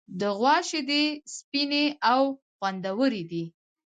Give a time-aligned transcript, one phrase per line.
[0.19, 1.03] د غوا شیدې
[1.35, 2.21] سپینې او
[2.57, 3.43] خوندورې دي.